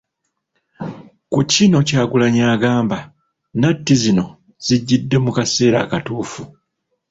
[1.31, 2.97] Ku kino Kyagulanyi agamba
[3.59, 4.25] natti zino
[4.65, 6.41] zijjidde mu kaseera akatuufu.